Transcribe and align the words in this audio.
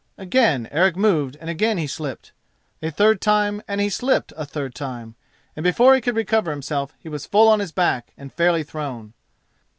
Again 0.17 0.67
Eric 0.71 0.95
moved 0.95 1.35
and 1.39 1.47
again 1.47 1.77
he 1.77 1.85
slipped, 1.85 2.31
a 2.81 2.89
third 2.89 3.21
time 3.21 3.61
and 3.67 3.79
he 3.79 3.87
slipped 3.87 4.33
a 4.35 4.47
third 4.47 4.73
time, 4.73 5.13
and 5.55 5.63
before 5.63 5.93
he 5.93 6.01
could 6.01 6.15
recover 6.15 6.49
himself 6.49 6.95
he 6.97 7.07
was 7.07 7.27
full 7.27 7.47
on 7.47 7.59
his 7.59 7.71
back 7.71 8.11
and 8.17 8.33
fairly 8.33 8.63
thrown. 8.63 9.13